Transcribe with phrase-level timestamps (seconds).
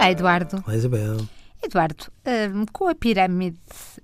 [0.00, 0.64] Olá, Eduardo.
[0.66, 1.28] Olá, Isabel.
[1.62, 3.58] Eduardo, hum, com a pirâmide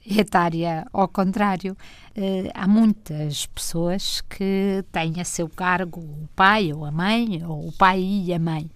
[0.07, 1.75] etária ao contrário,
[2.15, 7.69] hum, há muitas pessoas que têm a seu cargo o pai ou a mãe, ou
[7.69, 8.71] o pai e a mãe.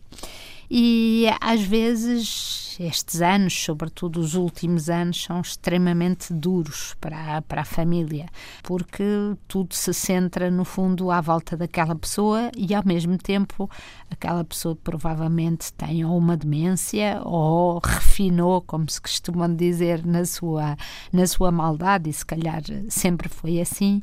[0.70, 7.62] E às vezes estes anos, sobretudo os últimos anos, são extremamente duros para, a, para
[7.62, 8.26] a família,
[8.62, 9.04] porque
[9.46, 13.68] tudo se centra no fundo à volta daquela pessoa e ao mesmo tempo
[14.10, 20.76] aquela pessoa provavelmente tem ou uma demência ou refinou, como se costuma dizer, na sua,
[21.12, 24.00] na sua maldade, e se calhar sempre foi assim.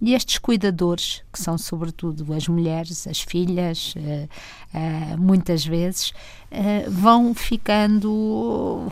[0.00, 4.28] E estes cuidadores, que são sobretudo as mulheres, as filhas, uh,
[4.74, 6.10] uh, muitas vezes,
[6.50, 8.86] uh, vão ficando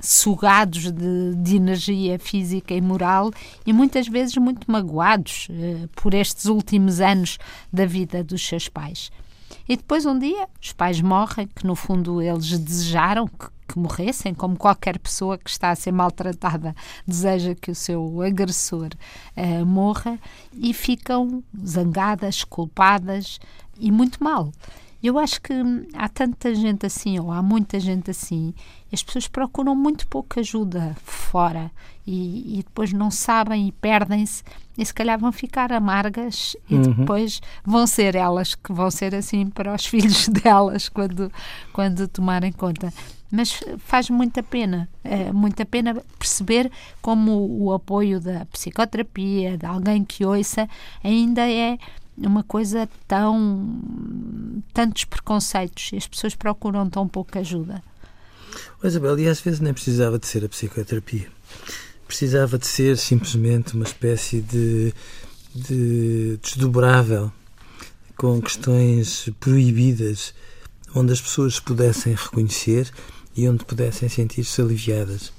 [0.00, 3.30] sugados de, de, energia física e moral
[3.66, 5.48] e muitas vezes muito magoados
[5.94, 7.38] por estes últimos anos
[7.70, 9.10] da vida dos seus pais.
[9.68, 13.46] E depois um dia os pais morrem, que no fundo eles desejaram que,
[13.76, 16.74] que, morressem, como qualquer pessoa que está a ser maltratada
[17.06, 18.88] deseja que o seu agressor
[19.36, 20.18] uh, morra,
[20.54, 23.38] e ficam zangadas, culpadas
[23.78, 24.50] e muito mal.
[25.02, 25.52] Eu acho que
[25.94, 28.54] há tanta gente assim, ou há muita gente assim,
[28.90, 31.70] as pessoas procuram muito pouca ajuda fora
[32.06, 34.42] e, e depois não sabem e perdem-se
[34.76, 36.82] e se calhar vão ficar amargas e uhum.
[36.82, 41.30] depois vão ser elas que vão ser assim para os filhos delas quando,
[41.72, 42.92] quando tomarem conta.
[43.30, 46.70] Mas faz muita pena, é, muita pena perceber
[47.02, 50.68] como o apoio da psicoterapia, de alguém que ouça,
[51.02, 51.76] ainda é
[52.16, 53.80] uma coisa tão.
[54.72, 57.82] tantos preconceitos e as pessoas procuram tão pouca ajuda.
[58.82, 61.28] Mas, Isabel, e às vezes nem precisava de ser a psicoterapia.
[62.06, 64.94] Precisava de ser simplesmente uma espécie de,
[65.54, 67.32] de desdobrável
[68.16, 70.32] com questões proibidas
[70.94, 72.90] onde as pessoas se pudessem reconhecer
[73.36, 75.32] e onde pudessem sentir-se aliviadas.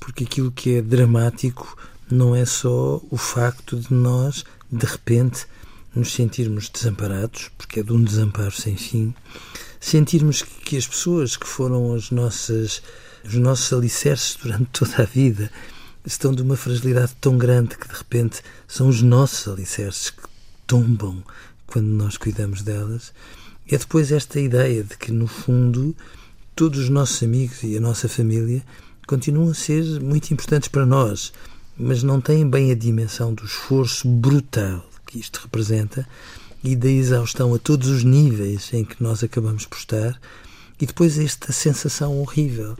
[0.00, 1.76] Porque aquilo que é dramático
[2.10, 5.46] não é só o facto de nós, de repente,
[5.94, 9.14] nos sentirmos desamparados, porque é de um desamparo sem fim,
[9.80, 12.82] sentirmos que as pessoas que foram as nossas,
[13.24, 15.50] os nossos alicerces durante toda a vida
[16.04, 20.22] estão de uma fragilidade tão grande que de repente são os nossos alicerces que
[20.66, 21.22] tombam
[21.66, 23.12] quando nós cuidamos delas.
[23.68, 25.96] É depois esta ideia de que, no fundo,
[26.56, 28.64] todos os nossos amigos e a nossa família
[29.06, 31.30] continuam a ser muito importantes para nós,
[31.76, 36.08] mas não têm bem a dimensão do esforço brutal que isto representa
[36.64, 40.18] e da exaustão a todos os níveis em que nós acabamos por estar,
[40.80, 42.74] e depois esta sensação horrível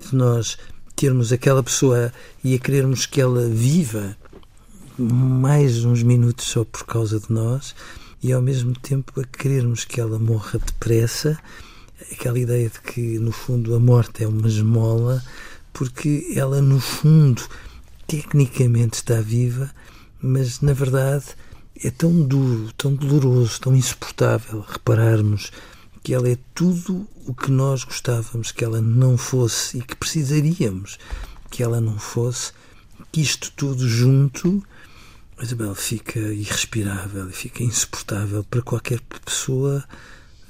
[0.00, 0.58] de nós
[0.96, 4.16] termos aquela pessoa e a querermos que ela viva
[4.98, 7.76] mais uns minutos só por causa de nós
[8.20, 11.38] e ao mesmo tempo a querermos que ela morra depressa,
[12.12, 15.22] aquela ideia de que no fundo a morte é uma esmola,
[15.72, 17.42] porque ela no fundo
[18.06, 19.70] tecnicamente está viva,
[20.20, 21.26] mas na verdade
[21.82, 25.50] é tão duro, tão doloroso, tão insuportável repararmos
[26.02, 30.98] que ela é tudo o que nós gostávamos que ela não fosse e que precisaríamos
[31.50, 32.52] que ela não fosse,
[33.10, 34.62] que isto tudo junto,
[35.40, 39.84] Isabel, fica irrespirável e fica insuportável para qualquer pessoa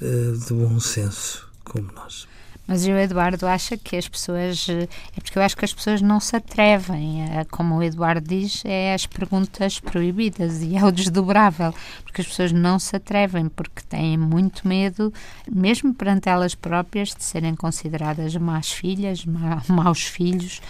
[0.01, 2.29] uh, de bom senso como nós.
[2.71, 4.69] Mas o Eduardo acha que as pessoas.
[4.69, 8.29] Eh, é porque eu acho que as pessoas não se atrevem, a, como o Eduardo
[8.29, 11.75] diz, é as perguntas proibidas e é o desdobrável.
[12.05, 15.13] Porque as pessoas não se atrevem, porque têm muito medo,
[15.51, 19.25] mesmo perante elas próprias, de serem consideradas más filhas,
[19.67, 20.63] maus filhos.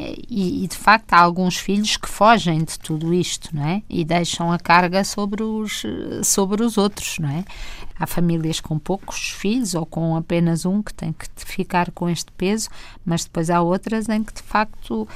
[0.00, 3.82] E, e, de facto há alguns filhos que fogem de tudo isto, não é?
[3.90, 5.82] E deixam a carga sobre os,
[6.22, 7.44] sobre os outros, não é?
[7.98, 12.30] Há famílias com poucos filhos ou com apenas um que têm que ficar com este
[12.30, 12.68] peso,
[13.04, 15.08] mas depois há outras em que de facto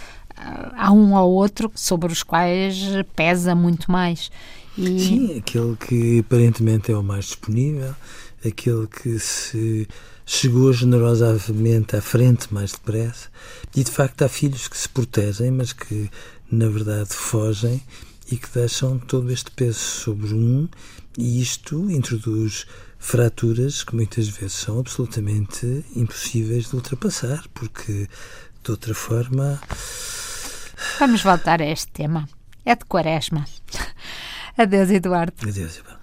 [0.77, 2.77] há um ou outro sobre os quais
[3.15, 4.31] pesa muito mais.
[4.77, 4.99] E...
[4.99, 7.95] Sim, aquele que aparentemente é o mais disponível,
[8.45, 9.87] aquele que se
[10.25, 13.29] chegou generosamente à frente mais depressa.
[13.75, 16.11] E de facto há filhos que se protegem, mas que
[16.51, 17.83] na verdade fogem
[18.31, 20.69] e que deixam todo este peso sobre um,
[21.19, 22.67] e isto introduz
[22.99, 28.09] fraturas que muitas vezes são absolutamente impossíveis de ultrapassar, porque
[28.63, 29.61] de outra forma.
[30.99, 32.29] Vamos voltar a este tema.
[32.65, 33.45] É de quaresma.
[34.57, 35.35] Adeus, Eduardo.
[35.43, 36.02] Adeus, Isabel.